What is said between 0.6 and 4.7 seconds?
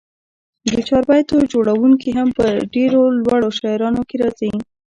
د چاربیتو جوړوونکي هم په ډېرو لوړو شاعرانو کښي راځي.